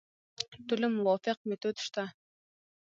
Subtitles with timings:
[0.67, 2.03] ټولو موافق میتود شته.